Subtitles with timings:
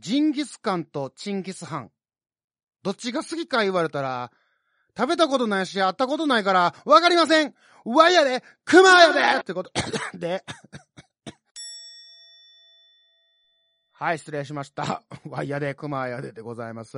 [0.00, 1.90] ジンギスカンとチンギスハン。
[2.82, 4.32] どっちが好きか言われたら、
[4.96, 9.70] 食べたことないし、会ったことないから、わかりませんワイやでクマやでってこと
[10.18, 10.44] で、
[13.92, 15.02] はい、失礼しました。
[15.28, 16.96] ワイヤでクマやででございます。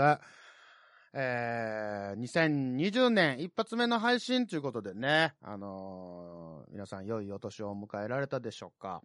[1.15, 9.03] えー、2020年一発目の配信ということでね、あのー、皆さん良いお年を迎えられたでしょうか。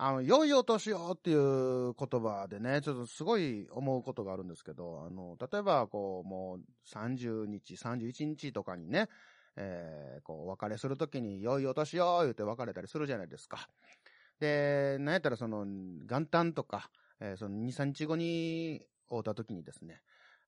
[0.00, 9.08] あの、良いお年をっていう言葉でね、ちょっとすごい思うことがあるんですけど、あの、例えば、こう、もう30日、31日とかにね、
[9.56, 13.68] えー、こう、お別れするときに、良いお年を言うて別れたりするじゃないですか。
[14.38, 20.00] で、なんやったらその、元旦とか、えー、その2、3日後に会ったときにですね、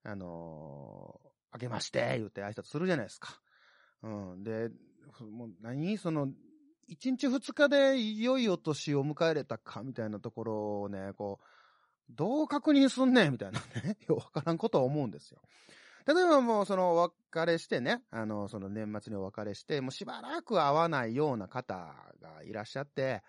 [0.05, 3.41] あのー、あけまして言うて挨拶するじゃないですか。
[4.05, 4.45] うん。
[4.45, 4.71] で、
[5.29, 6.29] もう何その、
[6.91, 11.45] 1日2日でいよいよ年を迎えれたかみたいなところをね、こう、
[12.11, 15.41] どう確認すんねんみたいなね、 よくわからんことは思うんですよ。
[16.07, 23.23] 例えばもうそのお別れしてね、あの、その年末にお別れして、もうしばらく会わないような方がいらっしゃって、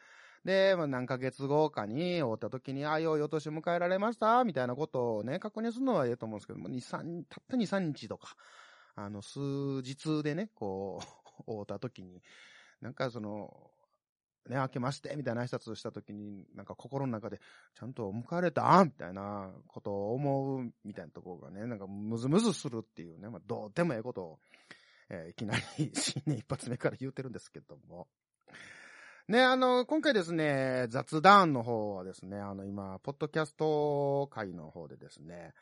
[0.45, 8.35] で、まあ、何ヶ月後かに会った時に、ああ、よいお年迎えられましたみたいなことをね、確認するのはいいと思うんですけども、2、3、たった2、3日とか、
[8.95, 9.39] あの、数
[9.83, 10.99] 日でね、こ
[11.45, 12.23] う、 会った時に、
[12.81, 13.71] なんかその、
[14.49, 17.39] ね、明けましてみたいな挨拶をした時に、なんか心の中で、
[17.79, 18.83] ちゃんと迎えれた？
[18.83, 24.39] みたいなことを思うみたいなところがね、なんかムズムズするっていうね、まあ、どうでもええことを、
[25.09, 28.07] えー、いきなり新年一発目から言うてるんですけども。
[29.27, 35.53] ね、あの、今回ですね、雑談の方はですね、あの、今、ポッドキャスト会の方でですね、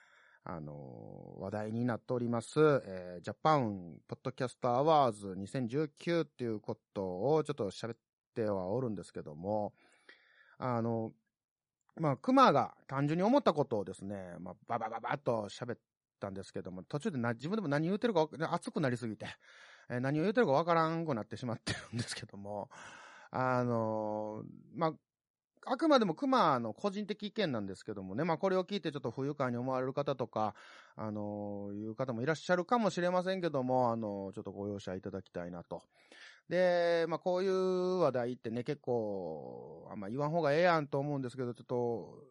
[0.51, 7.97] あの、話題になっております、えー、ジャパンポッドキャストアワーズ2019っていうことをちょっと喋っ
[8.33, 9.73] てはおるんですけども、
[10.57, 11.11] あの、
[11.97, 15.77] まあ、熊が単純に思ったことをですね、まあ、ババババッと喋っ
[16.19, 19.27] たんですけども、途中でな自分でも何言うてるか熱くなりすぎて、
[19.87, 22.69] えー、何を言うてるかわからんくなってしまってるんですけども、
[23.29, 24.41] あの
[24.75, 24.93] まあ、
[25.65, 30.55] あくまでも熊の個人的意見なんですけどもね、まあこれを聞いてちょっと不愉快に思われる方とか、
[30.95, 35.83] あのいう方もいらっしゃるかもしれませんけども、あのちょっとご容赦いただきたいなと。
[36.49, 42.23] で、まあこういう話題ってね、結構、あんま言わん方がええやんと思うんですけど、ちょっと、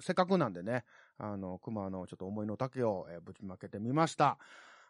[0.00, 0.84] せっかくなんでね、
[1.18, 4.38] あの、熊のちょっと思いの丈を、えぶちまけてみました。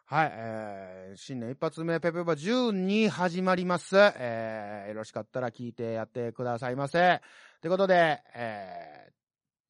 [0.05, 3.95] はい、えー、新年一発目、ペペバ12始まります。
[3.95, 7.21] えー、よろしかったら聞いてやってくださいませ。
[7.63, 9.13] ということで、えー、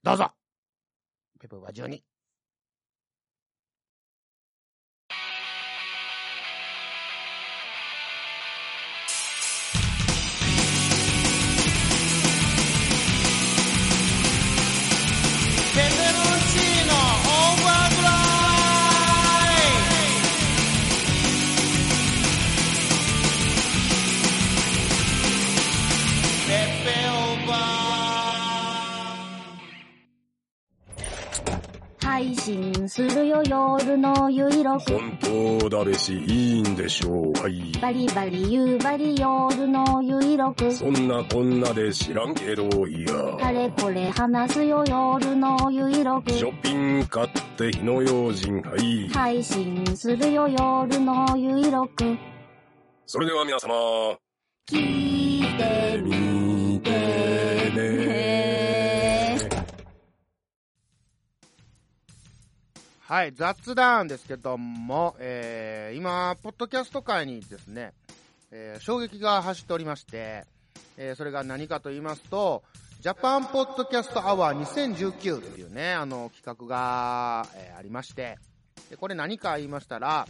[0.03, 0.31] どうぞ
[1.39, 2.12] ペプバ12。
[32.43, 34.91] 信するよ夜のゆいろく。
[34.91, 35.17] 本
[35.59, 37.41] 当だべしいいんでしょう。
[37.41, 37.71] はい。
[37.81, 40.69] バリバリ夕張夜のゆいろく。
[40.69, 43.37] そんなこんなで知らんけどいや。
[43.41, 46.31] あれこれ話すよ夜のゆいろく。
[46.31, 49.07] ショッピング買って火の用心はい。
[49.07, 52.17] 配信するよ夜のゆいろく。
[53.05, 54.17] それでは皆様。
[54.69, 55.12] 聞
[63.05, 67.91] はい、雑談ですけども、えー、今、ポッドキャスト界にですね、
[68.49, 70.45] えー、衝撃が走っておりまして、
[70.95, 72.63] えー、それが何かと言いますと、
[73.01, 78.37] ジャパンポッドキャストアワー2019っていうね、あの企画が、えー、ありまして、
[78.89, 80.25] でこれ何か言いましたら、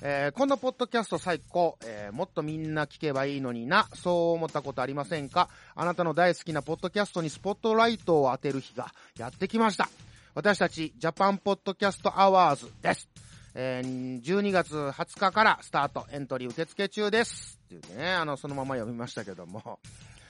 [0.00, 5.50] えー、このポッドキャスト最高、えー、もっとみんな聞けばいいのにな、そう思ったことありませんか？
[5.74, 9.90] あなたの大好きなポッドキャストにスポットライトを当てる日がやってきました。
[10.34, 13.08] 私たちジャパンポッドキャストアワーズです。
[13.54, 17.58] えー、12月20日からスタート、エントリー受付中です。
[17.64, 19.80] っていうね、あの、そのまま読みましたけども。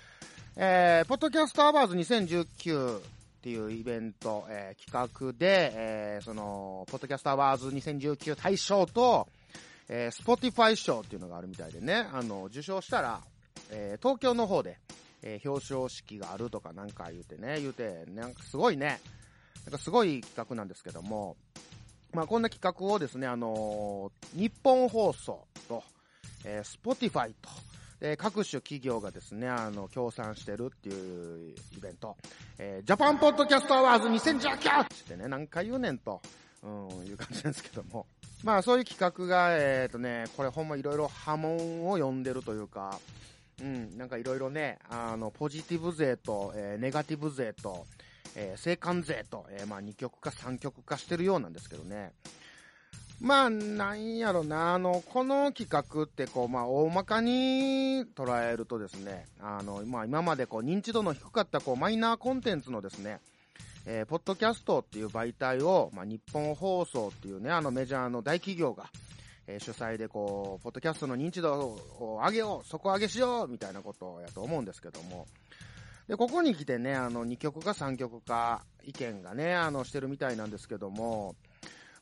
[0.56, 3.02] えー、ポッドキャストアワーズ2019っ
[3.42, 9.28] ていうイベント、えー、企画で、えー、その、ポッドキャストアワーズ2019大賞と、
[9.88, 13.20] えー、 Spotify 賞っていうのがあるみたいでね、あの、受賞したら、
[13.70, 14.78] えー、東京の方で、
[15.22, 19.00] えー、表彰式があるとかなんか言うてね、言うて、なんかすごいね、
[19.68, 21.36] なんかすごい企画なんですけども、
[22.14, 25.84] まあ、こんな企画をですね、あのー、ニッポン放送と、
[26.46, 27.50] えー、Spotify と、
[28.00, 32.16] で、各種企業がですね、あの、協賛してるっていうイベント、
[32.56, 36.22] えー、ジャパンポッドキャストアワーズ2019ってね、何回言うねんと、
[36.62, 38.06] うん、いう感じなんですけども。
[38.42, 42.98] まあ、そういう企画が、えっ、とね、これほんまいろいろ波紋を呼んでるというか、
[43.60, 47.84] うん、なんかいろいろね、あの、ポジティブ勢と、えーネガティブ勢と、
[48.36, 52.12] えー、生還勢と、えーまあ、2極化、3極化してるようなんですけどね。
[53.20, 63.20] まあ、なんやろな、あの、この企画って、こう、まあ、大まかに捉えるとですね、あの、まあ、今までこう、認知度の低かった、こう、マイナーコンテンツのですね、
[63.86, 68.90] えーポッドキャストっていう媒体を、まあ、日本放送っていうね、あのメジャーの大企業が、
[69.46, 71.54] えー主催でこう、ポッドキャストの認知度
[71.98, 75.26] を上げよう、底上げしよう、みたいなことやと思うんですけども、
[76.08, 81.36] で、ここに来てね、あの、2曲か3曲か、意見がね、あの、してるみたいなんですけども、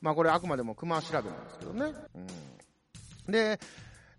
[0.01, 1.93] まあこれあくまでも熊調べなんですけどね。
[2.15, 3.31] うん。
[3.31, 3.59] で、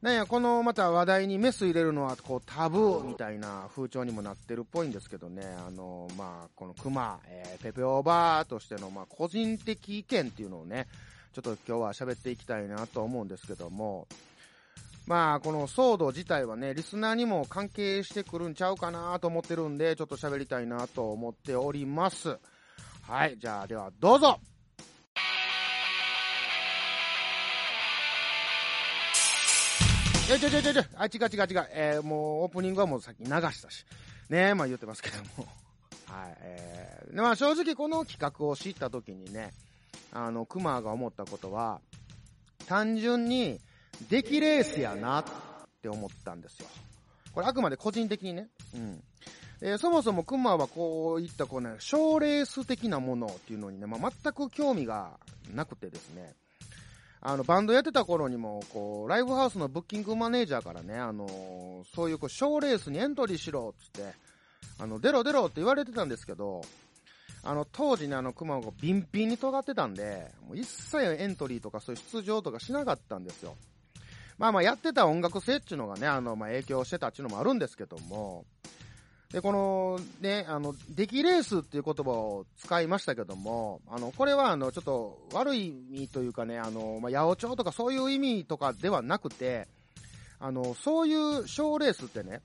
[0.02, 10.86] なんや、このまた話題にメス入れるのは、こう、タブーみたいな風潮にもなってるっぽいんですけどね、あの、まあ、この熊、えーペペオーバーとしての、まあ、個人的意見っていうのをね、
[11.32, 14.06] ちょっと今日は喋っていきたいなと思うんですけども、
[15.08, 22.36] まあ、この騒動自体はね、リスナーにも関係してくるんちゃうかなと思ってるんで、ちょっと喋りたいなと思っております。
[23.06, 24.38] はい、じゃあ、では、どうぞ
[30.26, 31.68] ちょちょちょちょちょ、あ、違う違う違う。
[31.72, 33.86] えー、もうオープニングはもうさっき流したし。
[34.28, 35.48] ねまあ言ってますけども。
[36.04, 39.54] はい、えー、まあ正直この企画を知った時にね、
[40.12, 41.80] あの、クマが思ったことは、
[42.66, 43.58] 単純に、
[44.08, 45.24] 出来レースやなっ
[45.82, 46.68] て思ったんですよ。
[47.32, 48.48] これあくまで個人的にね。
[48.74, 49.02] うん。
[49.60, 55.18] えーそもそもクマはこういったこうね、賞レース的なものっていうのにね、まあ、全く興味が
[55.52, 56.34] なくてですね。
[57.20, 64.14] あの、バンドやってた頃にも、こう、ライブハウスのブッキングマネージャーからね、あのーそういうこう、賞レースにエントリーしろっつって、
[64.78, 66.62] あの、出ろ出ろって言われてたんですけど、
[67.42, 73.56] あの、当時ね、あの、熊がビンビンに尖ってたんで、もう一切エントリーとかそういう出場とかしなかったんですよ。
[74.38, 78.44] まあまあ、やってた音楽性っていうのがね、あの、まあ影響してたっていうのもあるんですけども、
[79.32, 89.68] で、この、ね、あの、出来レースっていう言葉を使いましたけども、あの、これはあの、ちょっと悪い意味というかね、あの、まあ、八百長とかそういう意味とかではなくて、
[90.40, 92.40] あの、そういう賞レースってね、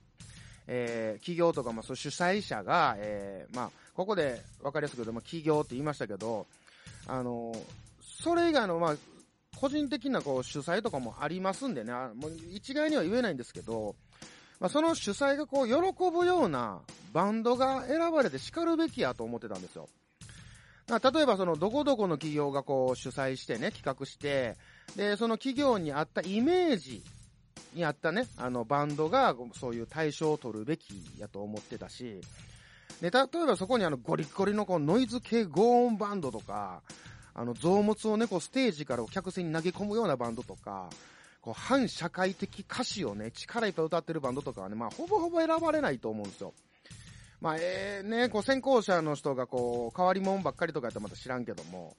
[0.68, 6.48] えー企業とか、まあ、そういう主催者が、えーまあ、ここで分かりやすく言うと、まあ、企業って言いましたけど、
[7.08, 7.56] あの、
[8.02, 8.96] それ以外の、まあ、
[9.64, 13.96] 個人的なこう主催とかもありますんでね、もう一概には言えないんですけど、
[14.60, 15.74] まあ、その主催がこう喜
[16.12, 16.82] ぶような
[17.14, 19.88] バンドが選ばれて叱るべきやと思ってたんですよ。
[20.86, 24.58] だ例えばそのどこどこの企業がこう主催してね、企画して、
[24.98, 27.02] で、その企業に合ったイメージ
[27.74, 32.20] に合ったね、あのバンドがそういう対象を取るべきやと思ってたし、
[33.00, 36.82] で、例えばそこにあのゴリゴリのこうノイズ系ゴーンバンドとか、
[37.36, 40.90] あの増物をね、こうステージからお客船に投げ込むようなバンドとか、
[41.42, 46.54] こう反社会的歌詞をね、力いっぱい歌ってるバンドとかはね、まあほぼほぼ選ばれないと思うんですよ。
[47.42, 51.98] まあえー、ね、こう先行者の人がこう、変わり者ばっかりとかやったらまた知らんけども、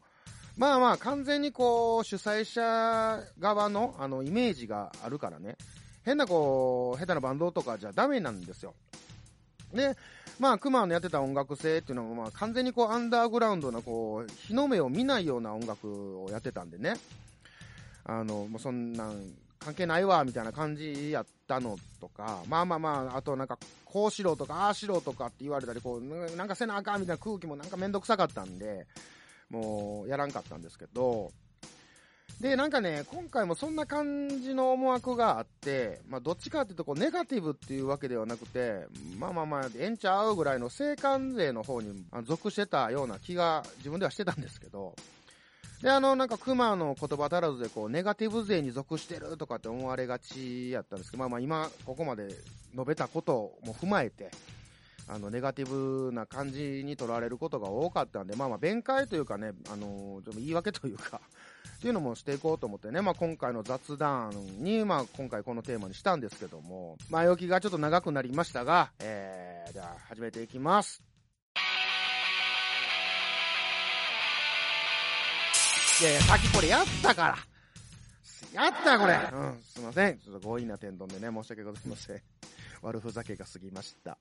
[0.57, 5.57] まあまあ完全にこう、主催者側のあのイメージがあるからね、
[6.05, 8.75] 変なこう、下手なバンドとかじゃダメなんですよ。
[9.75, 9.97] で、
[10.39, 16.95] まあ、クマのやってた音楽性っていうのは、まあ、完全にこう、アンダーグラウンドな、こう、日の目を見ないような音楽をやってたんでね。
[18.05, 28.87] あの、もうそんなん、関係ないわ、みたいな感じやったのとか、まあまあまあ、あとなんか、こうしろとか、ああしろとかって言われたり、こう、なんかせなあかんみたいな空気もなんかめんどくさかったんで、
[29.51, 31.31] もう、やらんかったんですけど、
[32.41, 38.87] で、なんかね、今回もそんな感じの思惑があって、まあ、どっちかっていうと、こう、ネガティブっていうわけではなくて、
[39.19, 44.95] まあまあまあ、ええんちゃうぐらいの生還税の方に属してたような気が自分ではしてたんですけど、
[45.81, 54.31] で、あの、なんか、熊の言葉足らずで、こう、ネガティブ税に属してるとかって思われがちやったんですけど、まあまあ、今、ここまで述べたことも踏まえて、
[55.09, 61.21] あの、ネガティブな感じに取られることが多かったんで、まあまあ、弁解というかね、あの、ちょっと言い訳というか、
[61.77, 71.03] っていうのもしていこうと思ってね、まあ今回の雑談に、まあ今回このテーマにしたんですけども、前置きがちょっと長くなりましたが、えー、じゃあ始めていきます。
[76.01, 77.37] いやいや、さっきこれやったから。
[78.53, 79.15] やったこれ。
[79.33, 80.19] うん、すいません。
[80.19, 82.23] ちょっと強引な天丼でね、申し訳ございません。
[82.83, 84.19] 悪ふざけが過ぎました。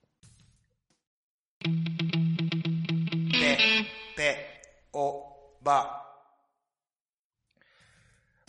[4.94, 5.26] お、
[5.64, 6.04] ば。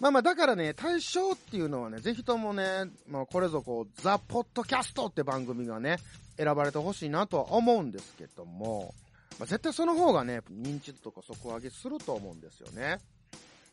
[0.00, 5.98] まあまあ、だからね、対象っていうのはね、ぜひともね、まあこれぞこう、ザ・ポッドキャストって番組がね、
[6.36, 8.94] 選ばれてほしいなとは思うんですけども、
[9.38, 12.98] まあ、絶対その方がね、認知度とか底上げすると思うんですよね。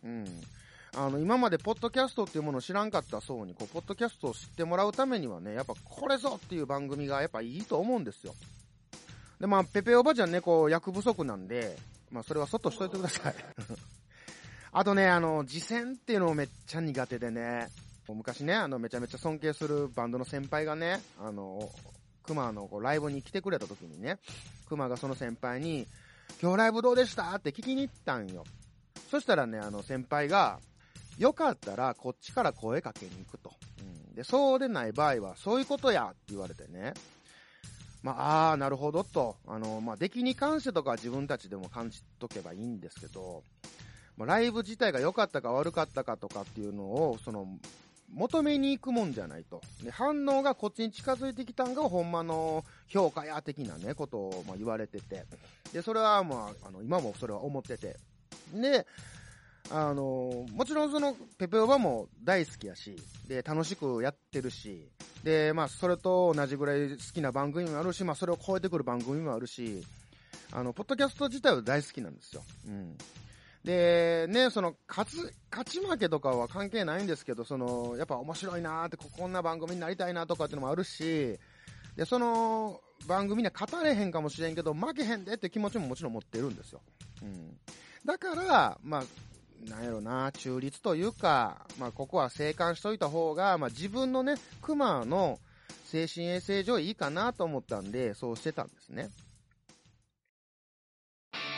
[0.03, 0.25] うん。
[0.95, 8.33] あの、今までポッドキャストっていうものを知らんかった層に、こう、ポッドキャストを知ってもらうためにはね、やっぱこれぞっていう番組がやっぱいいと思うんですよ。
[9.39, 11.77] で、まあ、ペペおばちゃんね、こう、役不足なんで、
[12.11, 13.35] まあ、それはそっとしといてください。
[14.73, 17.69] あとね、あの、次戦っていうのもめっちゃ苦手でね、
[18.07, 21.69] 昔ね、あの、めちゃめちゃ尊敬するバンドの先輩がね、あの、
[22.23, 24.19] 熊のこうライブに来てくれた時にね、
[24.67, 25.87] 熊がその先輩に、
[26.41, 27.35] 今日ライブどうでした？
[27.35, 28.43] って聞きに行ったんよ。
[29.09, 30.59] そしたらね、あの先輩が、
[31.17, 33.51] よかったらこっちから声かけに行くと。
[33.81, 36.93] うん、で、そうでない場合は、そういうことやって言われてね。
[38.03, 39.37] まあ、ああ、なるほどと。
[39.47, 43.43] あの、まあ、出来に関してとか自分たちでも感じとけばいいんですけど、
[44.17, 47.47] まあ、ライブ自体が良かったか悪かったかとかっていうのを、その、
[48.13, 49.61] 求めに行くもんじゃないと。
[49.83, 55.23] で、反応がこっちに近づいてきたんが、ほんまの評価や的なね、ことを、ま、言われてて。
[55.71, 57.97] で、それはまあ、あの、今もそれは思ってて。
[58.51, 58.85] で、
[59.69, 62.95] あの、もちろんその、ペペオバも大好きやし、
[63.27, 64.89] で、楽しくやってるし、
[65.23, 69.83] で、まあ、それと同じぐらい好きな番組もあるし、まあ、それを超えてくる番組もあるし、
[70.51, 72.43] あの、ポッドキャスト自体は大好きなんですよ。
[72.67, 72.97] うん。
[73.63, 81.37] で、ね、その、勝つ、勝ち負けとかは関係ないんですけど、その、やっぱ面白いなーって、こんな番組になりたいなとかっていうのもあるし、
[81.95, 86.81] で、その、番組には勝たれへんかもしれんけど、負けへんでって気持ちももちろん持ってるんですよ。
[87.21, 87.57] うん。
[88.03, 89.03] だから、まあ、
[89.67, 95.39] なんやろな、中立というか、まあ、ここは静観しといた方が、まあ、自分のね、熊の
[95.85, 99.09] 精神衛生上いいかなと思ったんで、そうしてたんですね。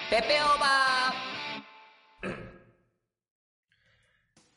[0.10, 1.14] ペペオーバ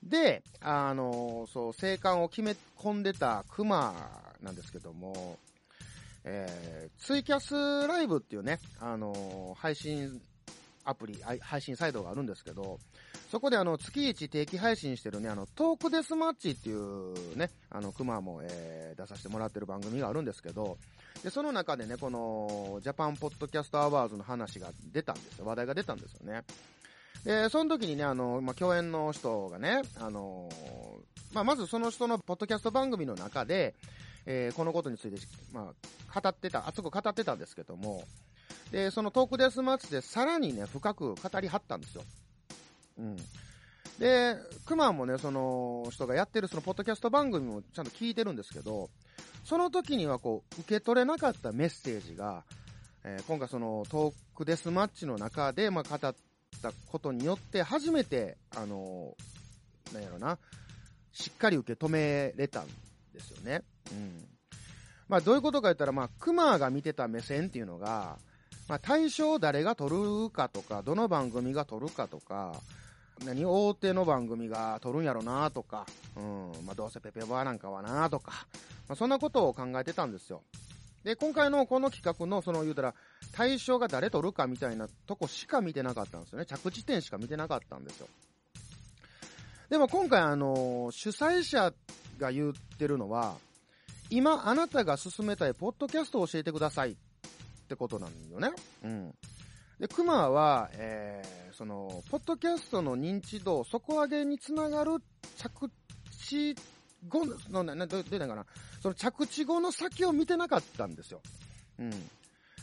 [0.02, 3.94] で、あの、そう、生還を決め込んでた熊
[4.42, 5.38] なんですけども、
[6.24, 10.20] えー、ツイキャスライブっていうね、あの、配信
[10.84, 12.78] アプリ、配信サイトがあるんですけど、
[13.30, 20.78] そこであの、月一定期配信してるね、あの、トークデスマッチっていうね、あの、熊も、えー、出させてもらってる番組があるんですけど、
[21.24, 25.46] で、その中でね、この、ジャパンポッドキャストアワーズの話が出たんですよ。
[25.46, 26.44] 話題が出たんですよね。
[27.24, 30.48] で、その時にね、あの、まあ、共演の人がね、あの
[31.32, 33.74] まあ、まずその人のポッドキャスト番組の中で、
[34.26, 35.18] えー、このことについて、
[35.52, 35.72] ま
[36.14, 38.04] あ、語ってた、熱く語ってたんですけども、
[38.70, 42.04] で、そのトークデスマッチでさらにね、深く語りはったんですよ。
[42.98, 43.16] うん。
[43.98, 44.36] で、
[44.66, 48.90] クマもね、その人がやってるそのポッドキャスト番組もちゃんと聞いてるんですけど、
[49.44, 52.44] その時にはこう、受け取れなかったメッセージが、
[53.04, 56.14] えー、今回そのトークデスマッチの中で、まあ、語っ
[56.62, 60.38] たことによって初めて、あのー、なんやろな、
[61.12, 62.66] しっかり受け止めれたん
[63.14, 63.62] ですよね。
[63.92, 64.28] うん。
[65.08, 68.18] まあどういうことか言ったら、まあ熊が見てた目線っていうのが、
[68.68, 72.60] まあ対象を誰が撮るかとか、どの番組が撮るかとか、
[73.24, 78.46] 何大手の番組が撮るんやろなとか、うん、まあどうせペペバーなんかはなとか、
[78.88, 80.42] まあそんなことを考えてたんですよ。
[81.06, 82.94] で、今回のこの企画の、その言うたら、
[83.32, 86.46] 対象が誰取るかみたいなとこしか見てなかったんですよね。
[86.46, 88.08] 着地点しか見てなかったんですよ。
[89.70, 91.72] でも今回あの、主催者
[92.18, 93.36] が言ってるのは、
[94.10, 96.96] 今あなたが進めたいポッドキャストを教えてくださいっ
[97.68, 98.50] てことなんよね。
[98.82, 99.14] うん。
[99.78, 104.92] で、クマは、えー、その、ポッドキャストの認知度、底上げにつながる
[105.36, 105.70] 着
[106.10, 106.54] 地
[107.08, 108.46] 後の、な、な、どう言うかな。
[108.80, 111.20] その着地後の先を見てなかったんですよ。
[111.78, 111.90] うん。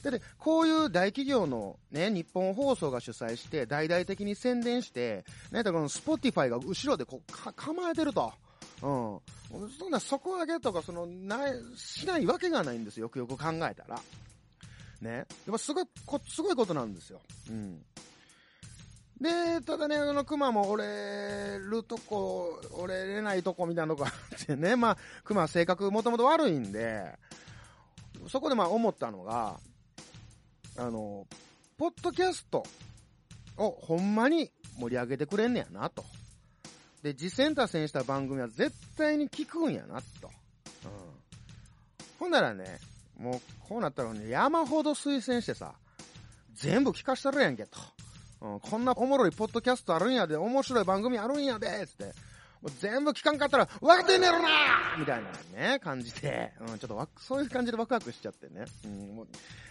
[0.02, 8.34] で、で、こういう大企業のね、日本放送が主催して、大々的に宣伝して、ね、だこの Spotify が後ろでこう、か、構えてると。
[8.82, 9.70] うん。
[9.80, 13.04] そんな底上げとか、その、ない、しないわけがないんですよ。
[13.04, 14.02] よくよく考えたら。
[15.04, 15.26] ね。
[15.46, 17.22] でもすごい、こ、すごいことなんですよ。
[17.50, 17.84] うん。
[19.22, 27.18] で、ただね、あの、熊も折れるとこ、折れれないとこみたいなのがあってね、 まあ、熊は性格もともと悪いんで、
[28.28, 29.60] そこでまあ思ったのが、
[30.78, 31.28] あの、
[31.78, 32.64] ポッドキャスト
[33.58, 36.04] をほんまに盛り上げてくれんねやな、と。
[37.02, 40.28] で、実践達成した番組は絶対に聞くんやな、と。
[40.28, 40.32] うん。
[42.20, 42.80] ほんならね、
[43.18, 45.74] もう、こうなったらね、山ほど推薦してさ、
[46.54, 47.80] 全部聞かしたるやんけ、と。
[48.42, 52.06] うん、こんなおもろいポッドキャストあるんやで、面白い番組あるんやで、つって。
[52.62, 54.50] もう全部聞かんかったら、わかってんねやろな
[54.98, 55.22] みたい
[55.54, 58.66] なね、感じで、うん、ちょっとわ、そういう感じでワクワクしちゃってね。
[58.86, 59.28] うん、もう、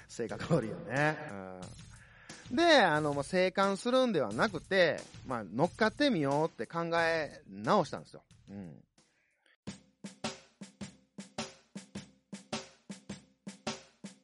[0.08, 1.16] 性格悪いよね。
[2.50, 2.56] うん。
[2.56, 8.22] で、あの、まあ、生還するんではなくて、まあ、乗っかってみようって考え直したんですよ。
[8.50, 8.84] うん。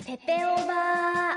[0.09, 1.35] ペペオバ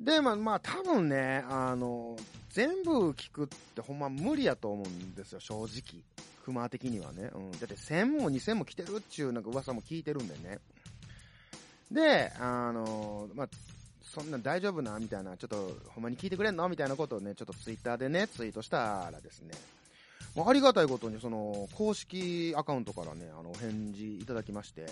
[0.00, 2.16] で、まあ、まあ、多分ね、あの、
[2.50, 6.04] 全部聞くってほんま無理やと思うんですよ、正直。
[6.44, 7.30] 熊的にはね。
[7.34, 7.50] うん。
[7.50, 10.60] だって1000も2000も来てるっちゅうなんか噂も聞いてるんでね。
[11.90, 13.48] で、あの、まあ、
[14.04, 19.50] そんな大丈夫なみたいな、ちょっと、ほんまに聞いてくれんのみたいなことをね、ちょっとツイッターでね、ツイートしたらですね、
[20.34, 24.86] もうありがたいことに、その、公式アカウントからね、あの、お返事いただきまして、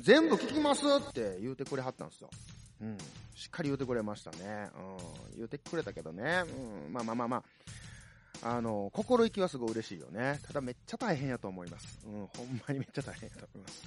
[0.00, 2.30] 全部聞きますって言うてくれはったんですよ。
[2.80, 2.98] うん。
[3.36, 4.38] しっかり言うてくれましたね。
[5.30, 5.36] うん。
[5.36, 6.42] 言うてくれたけどね。
[6.86, 6.92] うん。
[6.92, 7.42] まあまあまあまあ。
[8.44, 10.40] あの、心意気はすごい嬉しいよね。
[10.46, 12.00] ただめっちゃ大変やと思います。
[12.04, 12.12] うん。
[12.36, 13.82] ほんまにめっちゃ大変やと思います。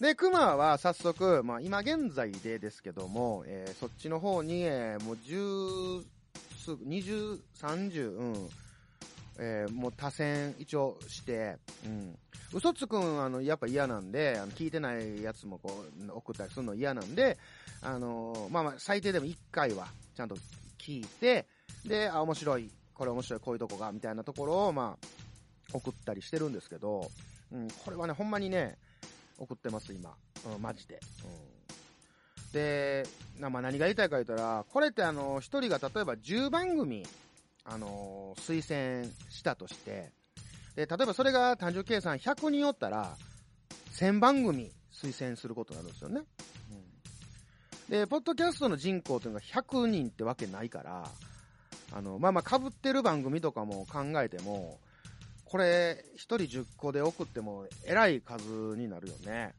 [0.00, 6.04] で、熊は早速、まあ今現在でですけども、えーそっちの方に、えーもう10、
[6.58, 8.48] す20、30、うん。
[9.38, 12.18] えーもう多選一応して、うん。
[12.52, 17.38] 嘘つくん、あの、やっぱ嫌なんで、あの聞いてないやつもこう、送ったりするの嫌なんで、
[17.82, 20.36] あのーまあまあ、最低でも1回は、ちゃんと
[20.78, 21.46] 聞いて、
[21.84, 25.06] で、あ、面白い、これ面白い、こういうとこが、みたいなところを、まあ、
[25.72, 27.10] 送ったりしてるんですけど、
[27.52, 28.76] うん、これはね、ほんまにね、
[29.38, 30.14] 送ってます、今。
[30.46, 30.98] うん、マジで。
[31.24, 32.52] うん。
[32.52, 33.04] で、
[33.38, 37.06] まあ、何が言いたいか言ったら、これってあの、一人が例えば10番組、
[37.70, 40.12] あのー推薦したとして、
[40.74, 43.16] で、例えばそれが単純計算100人おったら、
[43.94, 46.22] 1000番組推薦することになるんですよね。
[47.88, 47.90] うん。
[47.90, 51.10] で、ポッドキャストの人口というのが100人ってわけないから、
[51.92, 54.78] あの、まあまあ、被ってる番組とかも考えても、
[55.44, 59.54] これ、1人10個で送っても、えらい数になるよね。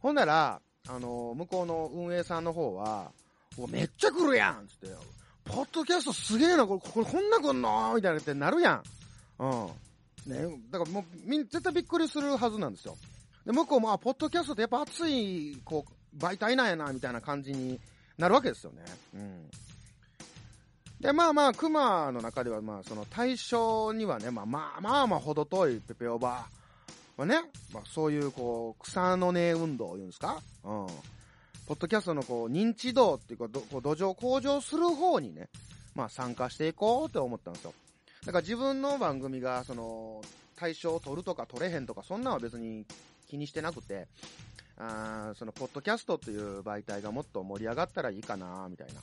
[0.00, 3.12] ほんなら、あの、向こうの運営さんの方は、
[3.68, 4.88] めっちゃ来るやんつって、
[5.52, 8.82] ポッドキャストすげえな、これ、これこんな来んのみたいなってなるやん。
[9.38, 9.66] うん。
[10.26, 12.96] ね、だからもう、みん、絶対びっくりするはずなんですよ。
[13.44, 17.80] で、向こうも、あ、ポッドキャストってやっぱ熱い、こう、媒体なんやな、みたいな感じに
[18.18, 18.84] なるわけですよね。
[19.14, 19.50] うん。
[21.00, 26.46] で、まあまあ、熊の中では、まあ、その対象にはね、まあまあまあまあ、ほど遠いペペオバ
[27.16, 27.40] はね、
[27.72, 30.42] まあそういう、こう、草の根運動を言うんですか？
[30.64, 30.86] うん。
[31.70, 35.48] ポッドキャストのこう、認知度っていうか、どこう土壌向上する方にね、
[35.94, 37.74] まあ参加していこうって思ったんですよ。
[38.26, 40.20] だから自分の番組が、その、
[40.56, 42.86] 対象を取るとか取れへんとか、そんなんは別に
[43.28, 44.08] 気にしてなくて、
[44.78, 48.94] あその、ポッドキャストっていう媒体がもっと盛り上がったらいいかな、みたいな。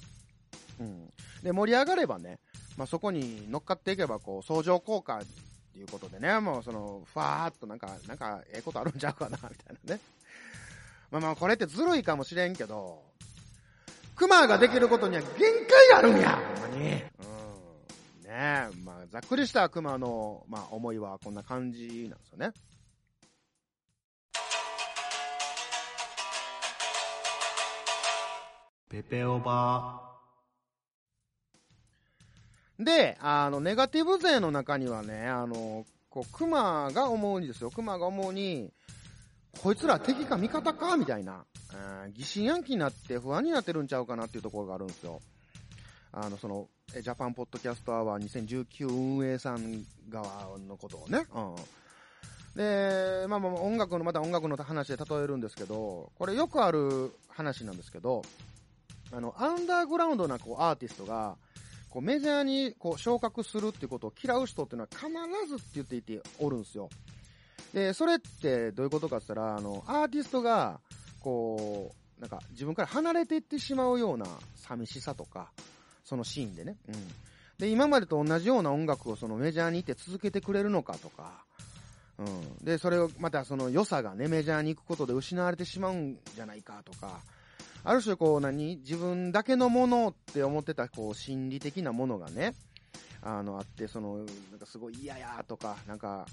[0.81, 1.13] うん。
[1.43, 2.37] で、盛り上がればね、
[2.75, 5.21] まあ、そこに乗っかっていけば、こう、相乗効果っ
[5.73, 10.01] ていうことでね、もうその、ふわーっとなんか、なんか、ええことあるんちゃうかな、みたいなね。
[11.11, 13.01] まあまあ、これってずるいかもしれんけど、
[14.15, 16.85] クマができることには限界があるんやほんまに。
[16.85, 16.87] うん。
[16.89, 17.03] ね
[18.27, 22.51] え、まあ、ざっくりしたクマの、まあ、思いはこんな感じなんですよね。
[28.89, 30.01] ペペオバ
[32.79, 38.71] で、あの、ネガティブ勢の中にはね、あの、こう、クマが思うにですよ、クマが思うに、
[39.61, 41.45] こいつら敵か味方かみたいな、
[42.13, 45.19] 疑心暗鬼になって不安になってるんちゃうかなっていうところがあるんですよ。
[46.11, 51.25] あの、その、ジャパンポッドキャストアワー2019運営さん側のことをね。
[51.33, 51.55] うん。
[52.55, 58.23] で、まあまあ音楽の、また音楽の話で例えるんですけど、これよくある話なんですけど、
[59.11, 61.37] あの、アンダーグラウンドなこうアーティストが、
[61.89, 66.89] こうメジャーにこう昇格するっていうことを嫌う人っていうのは必ずって言っていておるんですよ。
[67.73, 70.79] で、それってどういうことかって言ったら、あの、アーティストが、
[71.21, 74.25] こう、なんか自分から離れていってしまうような
[74.55, 75.51] 寂しさとか、
[76.03, 76.77] そのシーンでね。
[76.87, 76.95] うん。
[77.57, 81.43] で、今までと同じような音楽をそのメジャーにいて続けてくれるのかとか、
[82.17, 82.65] うん。
[82.65, 87.19] で、それをまたその良さがね、メジャーに行くことで失われてしまうんじゃないかとか、
[87.83, 88.77] ある種こう何？
[88.77, 92.53] 自分だけのものって思ってたこう心理的なものがね、
[93.21, 94.27] あの、あって、その、なん
[94.59, 96.25] かすごい嫌やとか、なんか、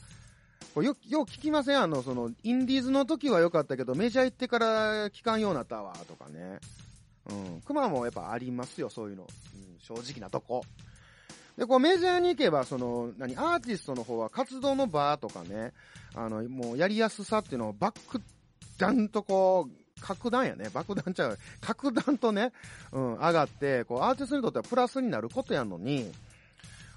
[0.74, 1.80] こうよ、よう聞きません？
[1.80, 6.58] あの、その、インディーズの時は良かったけど、メジャー行ってから聞かんようになったわ、とかね。
[7.30, 7.62] うん。
[7.64, 9.22] 熊もやっぱありますよ、そういうの。
[9.22, 10.64] うん、正直なとこ。
[11.56, 15.72] で、こうメジャーに行けば、その、何、アーティストの方は活動の場とかね、
[16.16, 18.20] あの、もうやりやすさっていうのをバック
[18.76, 20.70] ダンとこう、格段やね。
[20.74, 21.38] 爆弾ちゃう。
[21.60, 22.52] 格段とね、
[22.90, 26.10] うん、上がって、こう、アーティストにとってはプラスになることやのに、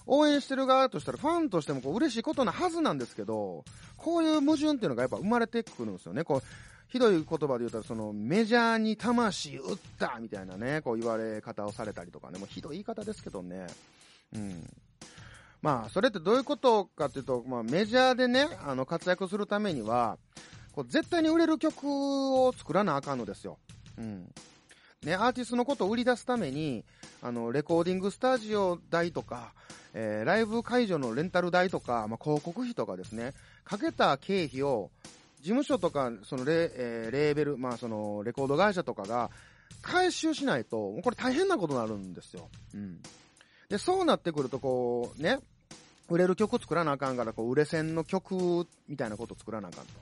[0.08, 3.64] 応援してる側としたら、ファンとしてもこう嬉しいことなはずなんですけど、
[3.98, 6.24] こういう矛盾っていうのがやっぱ生まれてくるんですよね。
[6.24, 6.44] こう、
[6.88, 13.68] ひどい言葉で言うと、その、メジャーに魂打ったみたいなね、こう言われ方をされたりとかね、もうひどい言い方ですけどね。
[14.34, 14.64] うん。
[15.62, 20.18] まあ、それってどういうことかっていうと、まあ、メジャーでね、あの、活躍するためには、
[20.72, 21.84] こう、絶対に売れる曲
[22.46, 23.58] を作らなあかんのですよ。
[23.98, 24.34] うん。
[25.04, 26.84] ね、アーティストのことを売り出すために、
[27.22, 29.54] あの、レコーディングスタジオ代とか、
[29.94, 33.34] えー、ライブ会場のレンタル代とか、まあ、広告費とかですね、
[33.64, 34.90] かけた経費を、
[35.38, 39.30] 事務所とか、そのレ,、えー、レーベル、まあ、その、レコード会社とかが、
[39.82, 42.50] 回収しないと、もうこれ大変なことになるんですよ。
[42.74, 43.00] うん。
[43.70, 45.40] で、そうなってくると、こう、ね、
[46.10, 49.94] 売れる曲作らなあかんから、こう、売れ線の曲みたいなこと作らなあかんと。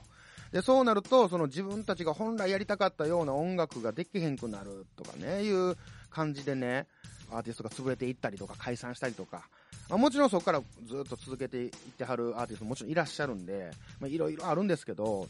[0.56, 5.76] で、そうなると、その自分たちが本来やりたかったような音楽ができへんくなるとかね、いう
[6.08, 6.86] 感じでね、
[7.30, 9.50] アーティストが潰れていったりとか、解散したりとか、
[9.90, 15.28] まあ、もちろんそこからずっと続けていってはるアーティストももちろんいらっしゃるんで、ま、いろいろあるんですけど、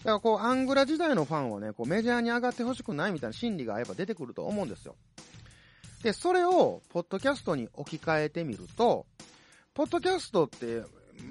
[0.00, 4.96] だからこう、アングラ時代のファンをね、こうメジャーに上がってほしくないみたいな心理がやっぱ出てくると思うんですよ。
[6.02, 9.06] で、それを、ポッドキャストに置き換えてみると、
[9.72, 10.82] ポッドキャストって、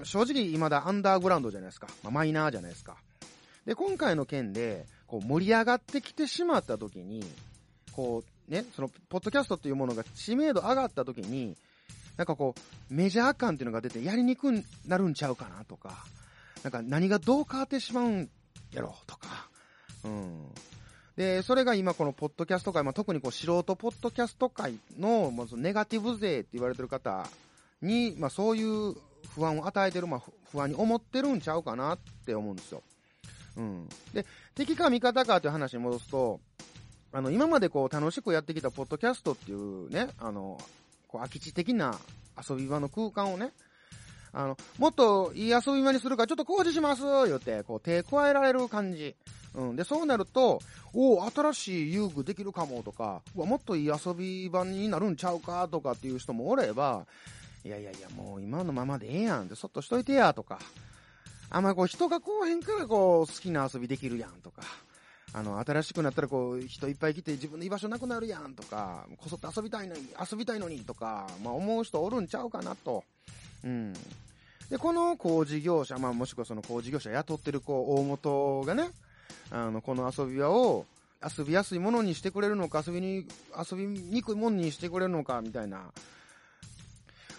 [0.02, 1.86] 正直未だアンダーグラウンドじゃないですか。
[2.02, 2.98] まあ、マイナーじゃないですか。
[3.68, 7.22] で、今回の件で、こう盛り上がってきてしまった時に、
[7.92, 11.58] こうね、その、ポッドキャストっていうものが知名度上がった時に、
[12.16, 16.06] なんかこう、メジャー感っていうのが出てやりにくくなるんちゃうかなとか、
[16.64, 18.30] なんか何がどう変わってしまうん
[18.72, 19.50] やろうとか、
[20.06, 20.48] うん。
[21.18, 27.28] で、それが今このポッドキャスト界、まあ、特にこう素人ポッドキャスト界の、まあ、ネガティブ勢って言われてる方
[27.82, 28.96] に、まあ、そういう
[29.36, 32.82] 不安を与えてる、まあ、不安に思ってるんちゃうかなって思うんですよ。
[33.58, 33.90] うん。
[34.14, 36.40] で、敵か味方かという話に戻すと、
[37.12, 40.58] あの、今までこう楽しくやってきたポッドキャストっていうね、あの、
[41.08, 41.98] こう空き地的な
[42.50, 43.52] 遊び場の空間をね、
[44.34, 49.16] あの、もっといい遊び場にするからちょっと工事します言って、こう手加えられる感じ。
[49.56, 49.76] うん。
[49.76, 50.60] で、そうなると、
[50.94, 57.08] おお、新しい遊具できるかもとか、うわ、もっといい遊び場になるんちゃうかとかっていう人もおれば、
[57.66, 60.60] いやいやいや、もう今のままでええやんって、そっとしといてやとか、
[61.50, 64.62] あんまこう人がこうへんからこう好きな遊びできるやんとか、
[65.34, 73.04] あの、新しくなったらこう人いっぱい来て自分の居場所なくなるやんとか、こそっと遊びたいのに、遊びたいのにとか、まあ思う人おるんちゃうかなと。
[73.64, 73.94] うん。
[74.70, 78.90] で、この工事業者、まあもしくはその工事業者雇ってるこう大元がね、
[79.52, 80.86] あの、この遊び場を
[81.24, 83.26] 遊びやすいものにしてくれるのか、遊びに、
[83.58, 85.92] 遊びにくいものにしてくれるのか、みたいな。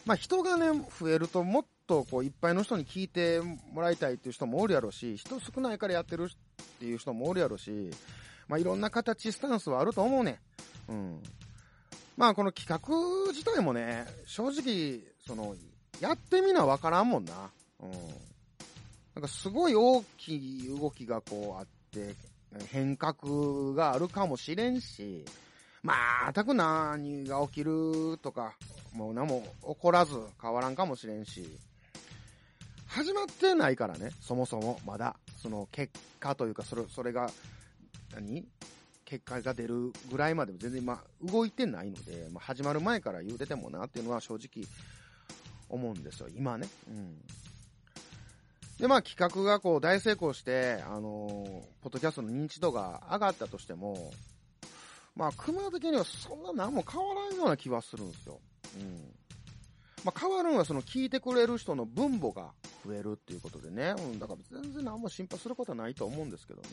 [0.04, 0.66] まあ人がね、
[0.98, 3.40] 増えるともっとこういっぱいの人に聞いて
[3.72, 7.90] もらいたいっていう人もおるやろし、人少ないからやってるっていう人もおるやろし、
[8.46, 10.38] まあいろんな形、スタンスはあると思うね。
[10.88, 11.22] うん。
[12.16, 15.56] まあこの企画自体もね、正直、その、
[16.00, 17.50] やってみなわからんもんな。
[17.80, 17.90] うん。
[19.14, 22.14] なんかすごい大きい動きがこうあって、
[22.70, 25.24] 変革があるかもしれんし、
[25.82, 25.94] ま
[26.28, 28.54] あ、たく何が起きるとか、
[28.92, 31.48] もう何も起こらず変わらんかもしれんし、
[32.88, 35.16] 始まってないからね、そもそも、まだ。
[35.40, 37.30] その結果というか、それ、それが、
[38.12, 38.46] 何？
[39.04, 44.66] 結果が出るぐらいまでも全然今、動いてないので、まあ、始まる前から言うててもなっていうのは正直
[45.68, 46.68] 思うんですよ、今ね。
[46.88, 47.18] うん。
[48.78, 51.44] で、まあ企画がこう大成功して、あのー
[51.82, 54.12] ポッドキャストの認知度が上がったとしても、
[55.16, 58.40] まあ、熊的にはそんな何も変わらんような気はするんですよ。
[58.76, 59.17] うん。
[60.04, 62.52] まあ、変わるのはその聞いてくれる人の分母が
[62.86, 63.94] 増えるっていうことでね。
[63.98, 66.68] うん、だから全然何も心配することはないと思うんですけどね。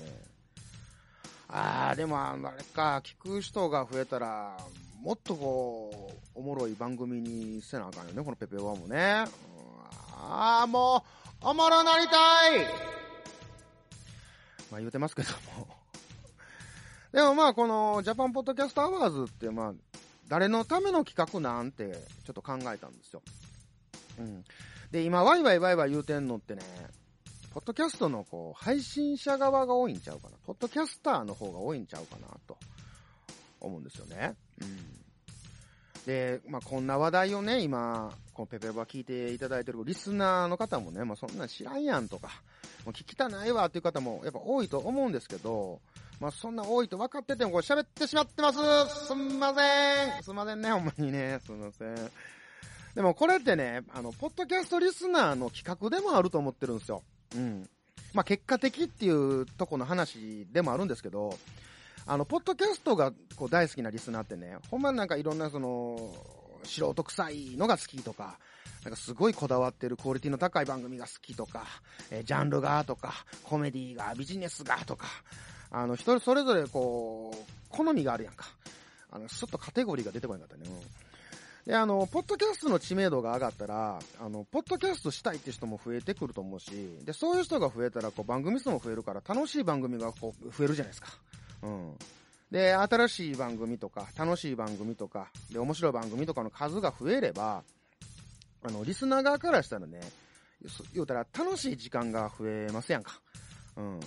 [1.47, 4.57] あー、でもあれか、聞く人が増えたら、
[5.01, 9.25] もっとこう、おもろい番組にせなあかんよね、このペペワもね。
[9.25, 9.27] うん、
[10.17, 11.03] あー、も
[11.43, 12.65] う、おもろなりたい
[14.71, 15.67] まあ言うてますけども。
[17.11, 19.73] でもまあこのジャパンポッドキャストアワーズってまあ
[20.27, 21.93] 誰のための企画なんて
[22.25, 23.21] ちょっと考えたんですよ。
[24.19, 24.43] うん。
[24.91, 26.61] で今ワイワイワイワイ言うてんのってね、
[27.53, 30.38] ポッドキャストのこう配信者側が多いんちゃうかな。
[30.45, 32.57] ポッドキャスターの方が多いんちゃうかなと
[33.61, 34.35] 思うんですよね。
[34.61, 35.05] うん。
[36.05, 42.27] で、まあこんな話題をね、今、このペペバ聞いていただいてるリスナーの方もね、まあそんなん知らんやんとか、
[42.85, 45.79] もう聞きたないわっていう方もやっぱ多いと思うんですけど、
[46.19, 48.60] まあそんな多いと分かっててもこれ喋ってしまってます
[49.08, 51.39] すんませんすんませんね、ほんまにね。
[51.45, 51.95] すんません。
[52.95, 57.04] でもこれってね、あの、ポッドキャストリスナーの企画でもあると思ってるんですよ。
[57.36, 57.69] うん。
[58.13, 61.38] まあ結果的っていうとこの話でもあるんですけど、
[62.08, 66.13] あの、ポッドキャストがこう大好きなリスナーってね、ほんまなんかいろんなその、
[66.63, 68.39] 素人臭いのが好きとか、
[68.84, 71.65] なんかすごいこだわってるクオリティの高い番組が好きとか、
[72.12, 75.08] えージャンルがとか、コメディが、ビジネスがとか、
[75.77, 77.38] あの、人それぞれこう、
[77.69, 78.45] 好みがあるやんか。
[79.11, 80.63] あの、ちょっとカテゴリーが出てこなかったね。
[80.67, 80.79] うん
[81.65, 86.69] で、あの、ポッドキャストの知名度が上がったら、あの、ポッドキャストしたいって人も増えてくると思うし、
[87.03, 91.07] で、そういう人が増えたら、こう、番組数も増えるから、楽しい番組がこう、増えるじゃないですか。
[91.63, 91.97] うん。
[92.51, 97.63] で、新しい番組とか、楽しい番組とか、で、面白い番組とかの数が増えれば、
[98.61, 100.01] あの、リスナー側からしたらね、
[100.93, 103.19] 言うたら楽しい時間が増えますやんか。
[103.75, 103.99] うん。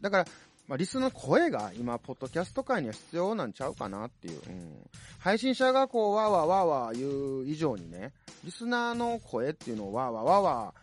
[0.00, 0.26] だから、
[0.68, 4.40] まあ、リスの声が今、ポッドキャスト界には必要なんちゃうかなっていう。
[4.48, 4.90] うん。
[5.18, 8.12] 配信者がこう、わーわーわーわー言う以上にね、
[8.44, 10.74] リスナーの声っていうのをわーわーわーわ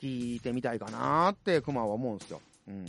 [0.00, 2.40] ー聞いてみたいかなって、クマは思うんですよ。
[2.68, 2.86] うん。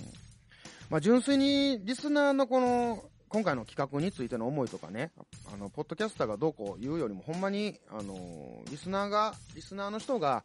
[0.89, 5.11] まあ、純粋にリスナーのこの、今回の企画についての思いとかね、
[5.51, 10.43] あの、ポッドキャスターがどうこう言うよりも、ほんまに、あの、リスナーが、リスナーの人が、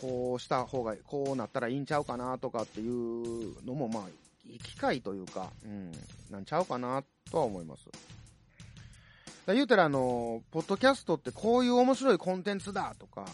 [0.00, 4.02] こうした方が、こうなったらいいんちゃうかなとかっていうのも、まあ、
[4.58, 5.92] 機会というか、うん、
[6.30, 7.88] なんちゃうかなとは思います。
[9.46, 13.26] だ言うたら、あの、ポッドキャストってこういう面白いコンテンツだとか、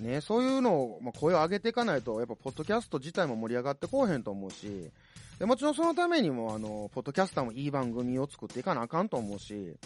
[0.00, 4.90] ね、そういうのを、まあ、声を上げていかないと、やっぱ、ポッドキャスト自体も盛り上がってこうへんと思うし、
[5.38, 9.76] でもちろんそのためにも、あの、ポッドキャスターもいい番組を作っていかなあかんと思うし、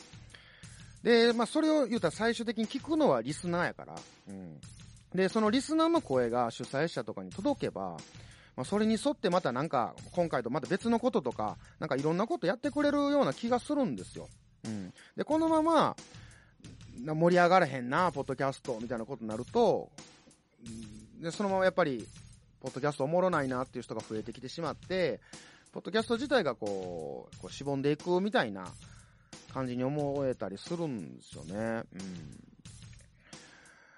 [1.03, 3.95] で、まあ、それを言うたら最終的に聞くのはリスナーやから、
[4.29, 4.61] うん。
[5.15, 7.97] で、そのリスナーの声が主催者とかに届けば、
[8.59, 14.29] まあ、それに沿ってまたなんか、今回とまた別のこととか、なんかいろんなことやってくれるような気がするんですよ。
[14.65, 14.93] うん。
[15.17, 15.97] で、このまま、
[17.05, 19.93] 盛り上がらへんな、ポッドキャスト、みたいなことになると、
[21.21, 22.05] で、そのままやっぱり、
[22.59, 25.21] ポッドキャストおもろないなっていう人が増えてきてしまって、
[25.71, 28.67] ポッドキャスト自体がこう、こうしぼんでいくみたいな
[29.55, 31.55] 感じに思えたりするんですよね。
[31.55, 31.85] うん。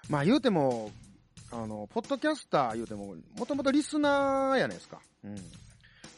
[0.07, 0.91] まあ言うても、
[1.51, 5.01] あの、ポッドキャスター言うても、もともとリスナーやないですか。
[5.23, 5.35] うん。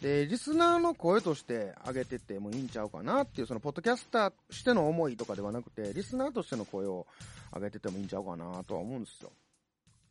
[0.01, 7.07] で、リスナーの声として上げてってもいいんちゃうかなっていう、その、ポッドキャスターとしての思いとかではなくて、リスナーとしての声を
[7.53, 9.31] 上げてってもいいんちゃうかなとは思うんですよ。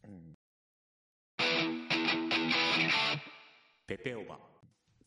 [0.05, 0.39] うん。
[3.87, 4.39] ペペオバ。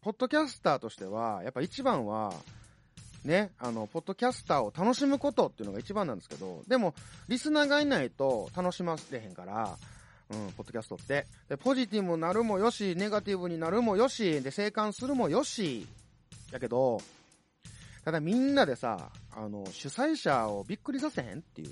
[0.02, 2.32] ポッドキャスターとしては、やっぱ一番は、
[3.24, 6.94] ね、あの、ポッドキャスターを楽しむことっていうのが一番なんですけど、でも、
[7.28, 9.78] リスナーがいないと楽しませへんから、
[10.30, 11.28] うん、ポッドキャストって。
[11.48, 15.88] で、ポジティブになるもよし、ネガティブになるもよし、で、生還するもよし、
[16.52, 17.00] やけど、
[18.04, 21.70] ただみんなでさ、あの、主催者をびっくりさせへんっていう。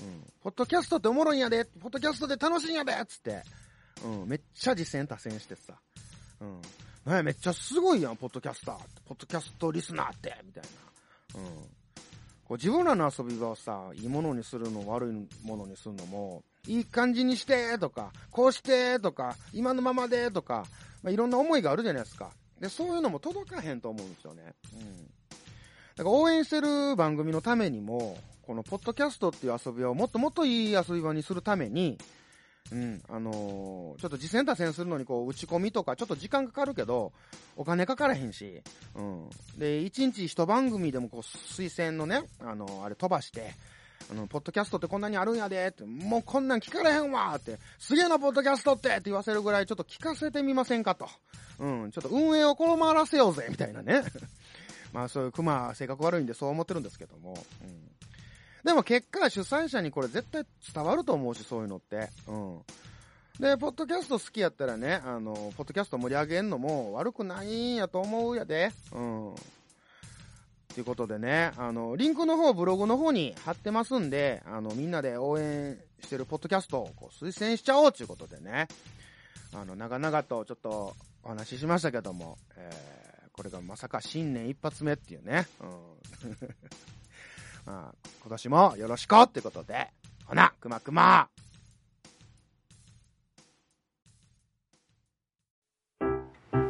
[0.00, 3.42] うん、ポッドキャストっておもろいんやで、ポッドキャストで楽しいんやでつって、
[4.04, 5.74] うん、めっちゃ実践多戦してさ、
[6.40, 7.12] うん。
[7.12, 8.84] ねめっちゃすごいやん、ポッドキャスターって。
[9.06, 10.64] ポッドキャストリスナーって、みたい
[11.34, 11.40] な。
[11.40, 11.46] うん。
[12.44, 20.66] こう自分らの遊び場をさ、いいものにするの、悪いものにするのも、いい感じにして、とか、こうして、とか、今のままで、とか、
[21.02, 22.30] まあ、いろんな思いがあるじゃないですか。
[22.60, 24.54] で、そういうのも届かへんと思うんですよね。
[24.74, 25.06] うん。
[25.96, 31.98] だから応援してる番組のためにも、このポッドキャストっていう遊び場をもっともっといい遊び場にするために、
[32.70, 37.12] うん、あのーちょっと実践打線するのにこう、打ち込みとかちょっと時間かかるけど、
[37.56, 38.62] お金かからへんし、
[38.94, 39.30] うん。
[39.56, 43.54] で、一日一番組でもこう、推薦のね、あのーあれ飛ばして、
[44.10, 51.08] あの、ポッドキャストってこんなにあるんやで、って、もうこんなん聞かれへんわって、すげえな、ポッドキャストってって言わせるぐらいちょっと聞かせてみませんかと。
[51.58, 54.02] うん、ちょっと運営を困らせようぜ、みたいなね。
[54.92, 57.34] まあそういう熊、性格悪いんでそう思ってるんですけども。
[57.62, 57.90] うん。
[58.64, 62.08] でも結果、主催者にこれ絶対伝わると思うし、そういうのって。
[62.26, 62.62] うん。
[63.40, 68.72] で、ポッドキャスト好きやったらね、あの、ポッドキャスト盛り上げんのも悪くないんやと思うやで。
[68.92, 69.34] うん。
[70.78, 78.68] ということでね、あの、リンクの方、ブログの方に貼ってますんで、あの、みんなで応援してるポッドキャストをこう推薦しちゃおうということでね、
[79.52, 86.38] あの、長々とちょっとお話ししましたけども、えー、これがまさか新年一発目っていうね、うん。
[87.66, 89.88] まあ、今年もよろしくってことで、
[90.26, 91.28] ほな、くまくま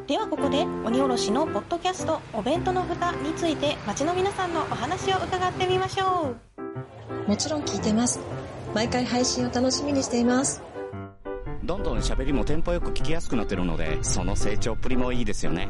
[0.09, 8.19] ではここで鬼おろしのポッドキャストお弁当の蓋について街の皆さんのお話を伺ってみましょうもちろん聞いてます。
[8.75, 10.63] 毎回配信を楽しみにしています。
[11.63, 15.69] どんどん喋りもテンポよく聞きやすくなってるので、その成長っぷりもいいですよね。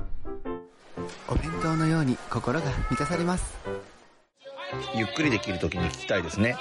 [1.26, 3.58] お弁当のように心が満たされます。
[4.94, 6.54] ゆっくりできるときに聞きたいですね。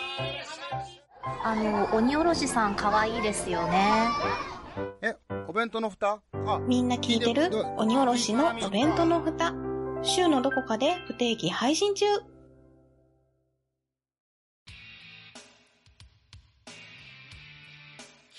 [1.44, 4.08] あの、鬼おろしさん可愛いですよね。
[5.02, 5.16] え、
[5.48, 6.22] お弁当の蓋？
[6.34, 7.50] あ、みんな聞いてる？
[7.78, 9.54] 鬼おろしのお弁当の蓋。
[10.04, 12.06] 週のどこかで不定期配信中。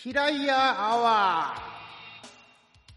[0.05, 1.57] 嫌いや。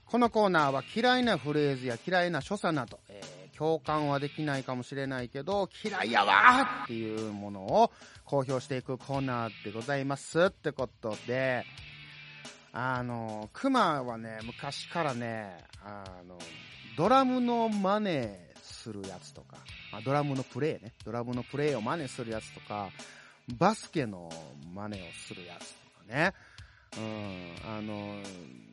[0.05, 7.91] このコーナーは嫌いなフレーズや嫌いな所作など、えー、共感はできないかもしれないけど、嫌いやわーっていうものを
[8.23, 10.43] 公表していくコーナーでございます。
[10.43, 11.65] ってことで、
[12.73, 16.37] あの、熊はね、昔からね、あの、
[16.97, 18.29] ドラムの真似
[18.61, 19.57] するやつとか、
[19.91, 22.89] まあ、ドラムのプレイね、ドラムのプレイを真似するやつとか、
[23.57, 24.29] バスケの
[24.73, 26.33] 真似をするやつとかね、
[26.97, 28.21] うん、あの、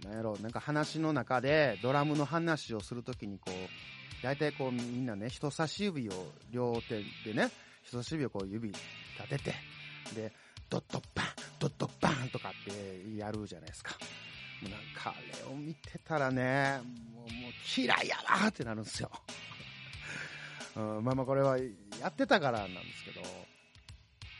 [0.04, 6.12] なんやろ、なんか話の中でドラムの話をするときにこう、大体こうみんなね、人差し指を
[6.50, 7.50] 両手でね、
[7.82, 8.78] 人差し指をこう指立
[9.28, 9.54] てて、
[10.14, 10.32] で、
[10.68, 11.26] ドッドッバン、
[11.58, 13.96] ドッドッバンとかってやるじゃないですか。
[14.62, 16.80] もうなんかあれを見てたらね、
[17.14, 19.10] もうもう嫌いやわってなるんですよ。
[20.76, 21.64] うん、まあまあこれはや
[22.08, 23.20] ってたからなんですけど、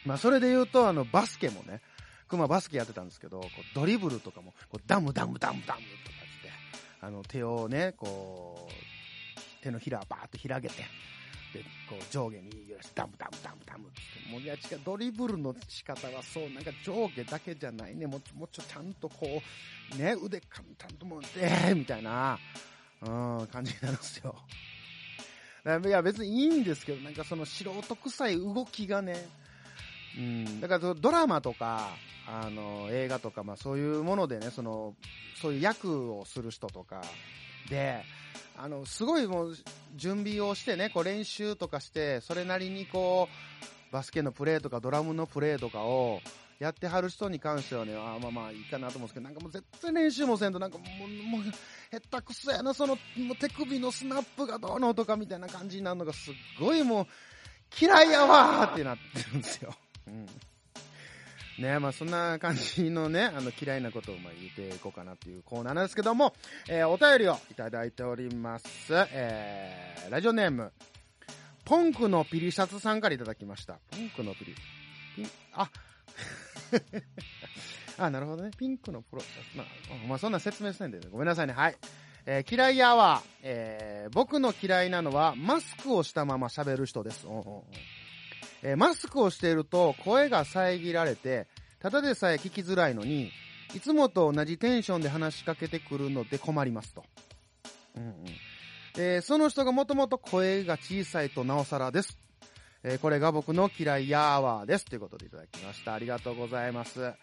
[0.05, 1.83] まあそれで言うとあのバスケもね、
[2.29, 6.53] 熊バスケやってたんですけど、こうドリブルとかも、こうダムダムダムダムとかって、
[7.01, 10.85] あの手をね、こう、手のひらをバーッと広げて、
[11.53, 14.31] で、こう上下に揺らしてダムダムダムダムって。
[14.31, 18.07] もういや違う、ドリブルの仕方はそう、なんか上下だけじゃないね。
[18.07, 19.43] もう、もうちょ、ちゃんとこ
[19.95, 22.39] う、ね、腕かんたんともう、えーみたいな、
[23.03, 23.05] う
[23.43, 24.37] ん、感じになるんですよ。
[25.85, 29.29] いや、別にいいんですけど、なんかその素人臭い動きがね、
[30.17, 31.91] うん、だからドラマとか、
[32.27, 34.95] あの、映画とか、まあそういうものでね、その、
[35.41, 37.03] そういう役をする人とか
[37.69, 38.03] で、
[38.57, 39.57] あの、すごいもう、
[39.97, 43.29] 準備をしてね、こう練習とかして、それなりにこ
[43.91, 46.21] う、バスケのプレーとかドラムのプレーとかを、
[46.59, 51.43] やってはる人に関してはね、あまあまあいいかなと思うんですけど、なんかもう絶対練習もせんと、なんかもう、もう、
[51.91, 57.07] 下手くそやな、その、もう手首のスナップがどうのとかみたいな感じになるのがすっごいもう、
[57.81, 59.73] 嫌いやわーってなってるんですよ。
[60.09, 60.27] うん。
[61.59, 66.35] ねまあそんな感じのね、 あの嫌いなことをまあ言っていこうかなっていうコーナーなんですけども、
[66.69, 68.67] えー、お便りをいただいております。
[69.13, 70.73] えー、ラジオネーム、
[71.65, 73.79] ポンクのピリシャツさんからいただきました。
[73.91, 75.71] ポンクのピリ、ピ、あ、
[77.99, 78.51] あ、なるほどね。
[78.57, 79.23] ピンクのプロ、
[79.55, 79.67] まあ、
[80.09, 81.53] まあ、そんな説明せんで、ねごめんなさいね。
[81.53, 81.77] はい。
[82.27, 87.27] えー、嫌いやは、えー、僕の嫌いなのは、マスクをしたまま喋る人です。
[87.27, 87.65] おうおうおう
[88.63, 91.47] えー、マスクをしていると声が遮られて、
[91.81, 93.31] ただでさえ聞きづらいのに、
[93.75, 97.05] いつもと同じテンションで話しかけてくるので困りますと。
[97.97, 98.15] うんうん
[98.97, 102.19] えー、その人がもともと声が小さいとなおさらです。
[102.83, 104.85] えー、これが僕の嫌いやーわーです。
[104.85, 105.95] ということでいただきました。
[105.95, 107.05] ありがとうございます。
[107.05, 107.15] あ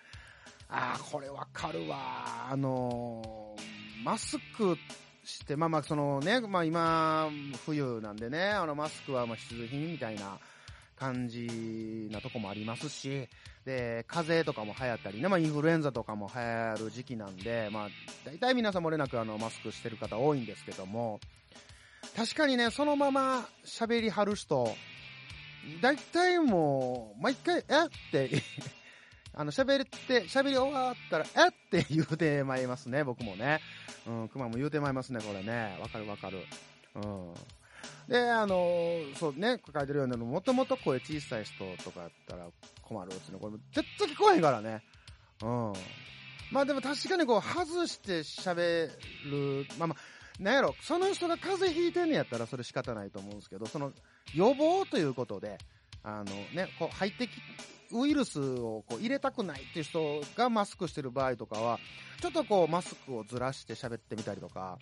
[0.70, 4.78] あ、これわかるわあのー、マスク
[5.24, 7.30] して、まあまあそのね、まあ今、
[7.66, 10.40] 冬なんでね、あのマスクはまあ必需品みたいな、
[10.96, 13.28] 感じなとこもありますし、
[13.66, 17.88] で、風邪とかも流行ったりね、まあインフルエンザとかも流行る時期なんで、まあ
[18.26, 21.20] 大体皆さんもれなくあのマスクしてる方多いんですけども、
[22.16, 24.74] 確かにね、そのまま喋りはる人、
[25.82, 28.30] 大体もう、毎回、えって
[29.34, 33.60] あの、喋って、喋り終わったら、えって言うてまいりますね、僕もね。
[34.08, 35.78] うん、熊も言うてまいりますね、これね。
[35.82, 36.46] わかるわかる。
[36.96, 37.34] うん。
[38.08, 42.48] で、あの、そうね、書いてるように、もともと声小さい人とかやったら
[42.82, 44.84] 困るっていうの、これ絶対聞こえへんからね。
[45.42, 45.74] うん。
[46.52, 48.90] まあでも確かにこう、外して喋
[49.26, 53.92] る、まあまあ、なんやろ、その人が風邪ひいてんねやったらそれ仕方ないと思うんですけど、その
[54.34, 55.58] 予防ということで、
[56.04, 57.32] あのね、こう入ってき、
[57.92, 61.80] ウイルスをこう入れたくないっていう人がマスクしてる場合とかは、
[62.22, 64.78] ちょっとこうマスクをずらして喋ってみたりとか、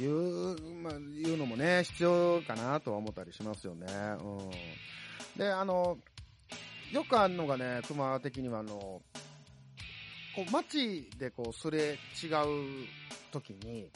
[0.00, 0.96] いう、まあ、い
[1.34, 3.86] うのもね、必要かなとは思ったりしますよね。
[4.20, 4.42] う
[5.36, 5.38] ん。
[5.38, 5.98] で、あの、
[6.92, 9.02] よくあるのがね、熊的にはあの、
[10.34, 12.86] こう、街でこう、すれ違う
[13.32, 13.90] 時に、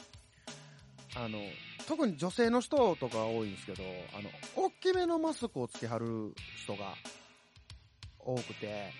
[1.15, 1.39] あの、
[1.87, 3.83] 特に女性の人とか多いんですけど、
[4.17, 6.95] あの、大きめのマスクをつけはる人が
[8.19, 8.91] 多くて、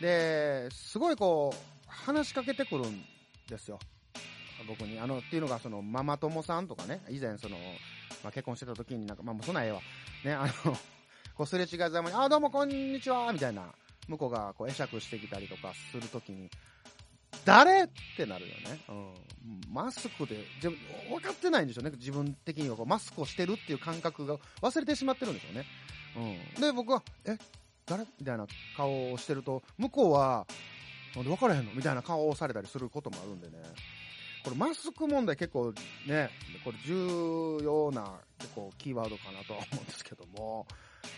[0.00, 3.04] で、すごいこう、話しかけてくるん
[3.48, 3.78] ですよ。
[4.66, 4.98] 僕に。
[4.98, 7.56] あの、っていうのが、その、ママ友さんとかね、以前、その、
[8.22, 9.80] まあ、結婚してた時になんか、まあ、もうそんなええわ。
[10.24, 10.76] ね、あの、
[11.34, 13.74] こう、すれ違いざまに、あ、どうもこんにちはみたいな、
[14.08, 16.50] 向こうが、こう、会釈してきたりとかするときに、
[17.44, 17.84] 誰？
[17.84, 18.80] ってなるよね。
[18.88, 19.60] うん。
[19.70, 20.78] マスクで、自分、
[21.10, 21.90] 分かってないんでしょうね。
[21.90, 25.66] 自分的にはこうマスクをしてるっていう感覚が忘れてしまってるんでしょうね。
[26.54, 26.60] うん。
[26.60, 27.36] で、僕は、え、
[27.84, 28.06] 誰？
[28.18, 30.46] みたいな顔をしてると、向こうは、
[31.16, 31.72] なんで分からへんの？
[31.74, 33.58] みたいな顔をされたりすることもあるんでね。
[34.44, 35.72] これマスク問題結構
[36.06, 36.28] ね、
[36.64, 40.66] これ重要な結構キーワードかなとは思うんですけども、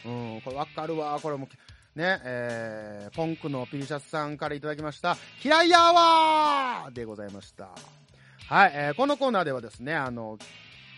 [0.05, 1.49] うん、これわかるわ、これも、
[1.97, 7.71] ね、えー、ポンクのピリシャスさんからいただきました、嫌いやわーでございました。
[8.49, 10.39] はい、えーこのコーナーではですね、あの、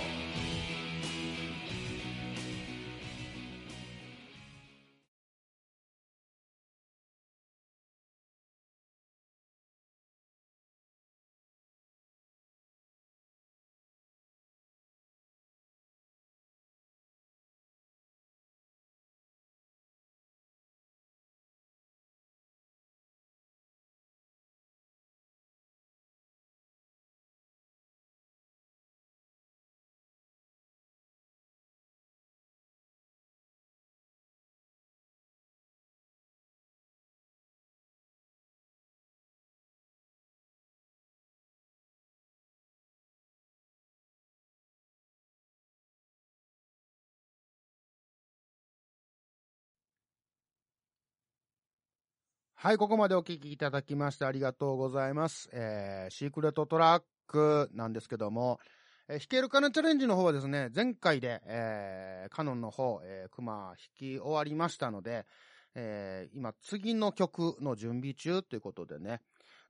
[52.66, 55.52] はい、ここまでお聞きいただきましてありがとうございます。
[55.54, 58.60] えー、シークレットトラックなんですけども、
[59.08, 65.28] えー弾けるかなチャレンジの方はですね、前回で、えー、カノンの方、えー、クマ弾き終わりましたので、
[65.76, 69.22] えー、今次の曲の準備中ということでね、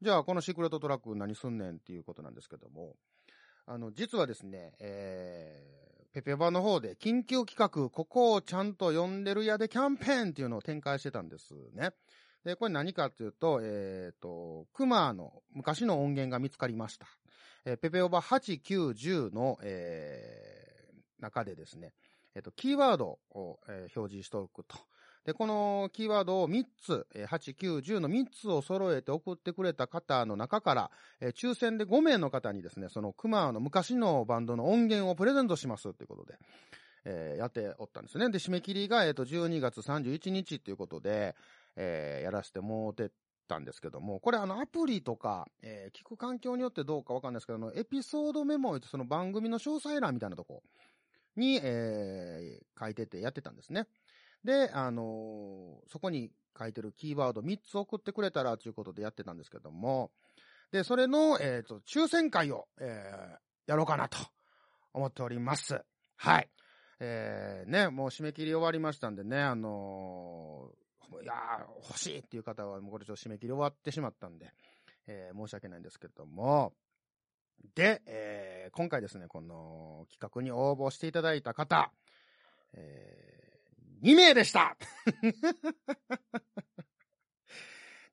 [0.01, 2.95] じゃあこのシークレットトラック何すんねんっていうことなんですけども、
[3.65, 11.91] あの、実はですね、えー、ペペバの方で緊急企画、ここをちゃんと読んでるやでキャンペーンっていうのを展開してたんですね。
[12.45, 17.07] で、これ何かっていうと、えっ、と、クマの昔の音源が見つかりました。
[17.65, 20.65] えーペペオバ8、9、10の、えー
[21.17, 21.93] 中でですね、
[22.35, 24.77] えっ、と、キーワードを、え表示しておくと。
[25.23, 36.37] で、このキーワードを3つ、8、9、10の3つを揃えて送ってくれた方の中から、え抽選で5名の方にですね、そのクマの昔のバンドの音源をプレゼントしますということで、
[37.05, 38.29] えーやっておったんですね。
[38.29, 41.35] で、締め切りが、えっ、と、12月31日ということで、
[41.75, 43.11] えーやらせてもうて
[43.47, 50.63] たんですけども、これあのアプリとか、えー聞く環境によってどうかわかんないですけど、あのエピソードメモ、その番組の詳細欄みたいなとこ
[51.35, 53.87] に、えー書いててやってたんですね。
[54.43, 60.11] で、あのーそこに書いてるキーワード3つ送ってくれたらということでやってたんですけども、
[60.71, 64.17] で、それの、えっ、と、抽選会を、えやろうかなと
[64.93, 65.81] 思っております。
[66.15, 66.49] はい。
[66.99, 70.84] えーね、もう締め切り終わりましたんでね、あのー
[71.21, 74.51] いやー欲しいっていう方は、もうこれちょっと締め切り終わってしまったんで、
[75.07, 76.73] えー申し訳ないんですけれども、
[77.75, 81.91] で、えー今回ですね、この企画に応募していただいた方、
[82.73, 84.77] えー2名でした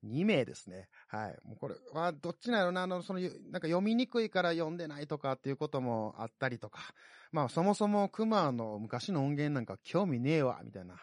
[0.05, 0.88] 2名ですね。
[1.07, 1.38] はい。
[1.45, 3.38] もうこれはどっちなんやろな、あの、その、なんか
[3.68, 6.80] 読みにくいから読んでないとかっていうこともあったりとか、
[7.30, 10.97] まあそもそもクマの昔の音源なんか興味ねえわ、みたいな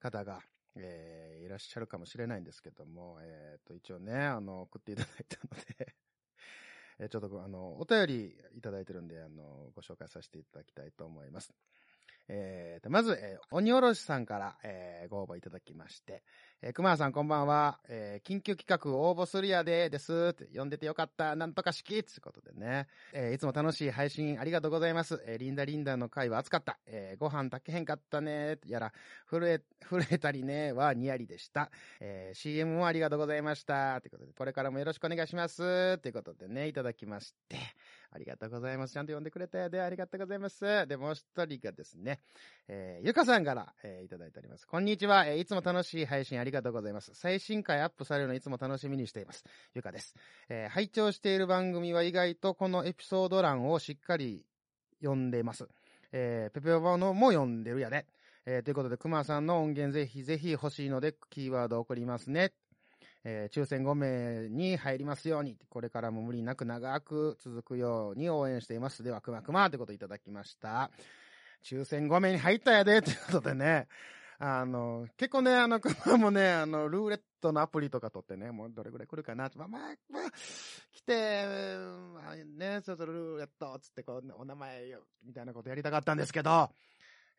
[0.00, 0.40] 方が、
[0.78, 5.94] えーいらっしゃるかもしれないんですけども、えっ、と、一応ね、あの、送っていただいたので、
[6.98, 11.54] えーちょっと、あの、お便りいただいてるんで、あの、ご紹介させていただきたいと思います。
[12.28, 16.22] えーと、まず、えー鬼おろしさんから、えーご応募いただきまして、
[16.60, 25.22] えー、熊谷さんこんばんは、えー緊急企画応募するやで、です、って呼んでてよかった、なんとか式ということでね、えーいつも楽しい配信ありがとうございます。
[25.26, 26.78] えーリンダリンダの回は熱かった。
[26.86, 28.92] えーご飯炊けへんかったね、やら、
[29.30, 31.70] 震え、震えたりね、はニヤリでした。
[32.00, 34.00] えー CM もありがとうございました。
[34.02, 35.96] ということで、これからもよろしくお願いします。
[35.98, 37.56] ということでね、いただきまして、
[38.10, 38.94] ありがとうございます。
[38.94, 40.86] ちゃんと呼んでくれたよで、ありがとうございます。
[40.86, 42.20] で、もう一人がですね、
[42.66, 44.66] えーゆかさんから、えーいただいております。
[44.66, 47.10] こんにちは、えーいつも楽しい配信ありがとうございます。
[47.14, 49.44] 最新回アップされるのいつも楽しみにしています。
[49.74, 50.14] ゆかです。
[50.48, 54.44] えー拝聴している番組は意外とこのエピソード欄をしっかり
[55.00, 55.68] 読んでいます。
[56.12, 58.06] えーペペオバのも読んでるやで。
[58.46, 62.52] えーということで、熊さんの音源ぜひぜひ欲しいので、キーワード送りますね。
[63.24, 69.02] えー抽選5名に入りますように、これからも無理なく長く続くように応援しています。
[69.02, 70.90] では、くまくまということいただきました。
[71.64, 73.88] 抽選5名に入ったやで、ということでね。
[74.40, 80.30] あの、結構ね、あの、熊もね、あの、ルーレットのアプリとか取ってね、もうどれぐらい来るかなまあ、まあ、まあ、
[80.92, 81.44] 来て、
[82.14, 84.94] まあ、ね、そろそろルーレット、つってこう、お名前
[85.24, 86.70] みたいなことやりたかったんですけど、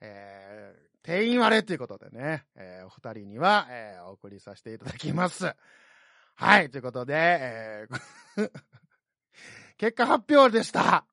[0.01, 5.53] えー、定員割れということでね、えー、お二人には、えー、お送りさせていただきます。
[6.35, 8.51] はい、ということで、えー、
[9.77, 11.05] 結果発表でした。